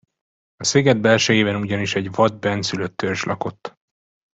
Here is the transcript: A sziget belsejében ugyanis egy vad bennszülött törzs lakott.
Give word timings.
A 0.57 0.63
sziget 0.63 1.01
belsejében 1.01 1.55
ugyanis 1.55 1.95
egy 1.95 2.11
vad 2.11 2.39
bennszülött 2.39 2.97
törzs 2.97 3.23
lakott. 3.23 3.77